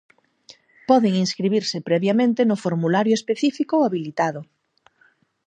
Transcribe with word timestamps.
Poden 0.89 1.13
inscribirse 1.25 1.77
previamente 1.89 2.41
no 2.49 2.57
formulario 2.65 3.13
específico 3.19 3.75
habilitado. 3.85 4.41